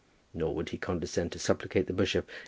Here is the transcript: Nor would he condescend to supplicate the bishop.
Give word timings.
Nor 0.33 0.55
would 0.55 0.69
he 0.69 0.79
condescend 0.79 1.31
to 1.33 1.37
supplicate 1.37 1.85
the 1.85 1.93
bishop. 1.93 2.27